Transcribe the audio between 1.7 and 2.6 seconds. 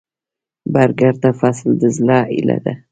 د زړۀ هيله